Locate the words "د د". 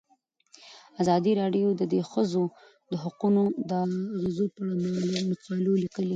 1.79-1.95